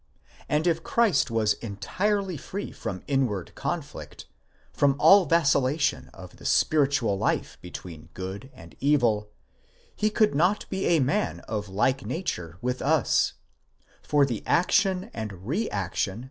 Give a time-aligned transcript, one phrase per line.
[0.49, 4.25] And if Christ was entirely free from in ward conflict,
[4.73, 9.29] from all vacillation of the spiritual life between good and evil,
[9.95, 13.33] he could not be a man of like nature with us;
[14.01, 16.19] for the action and re action.